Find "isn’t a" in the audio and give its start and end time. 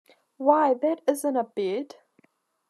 1.07-1.43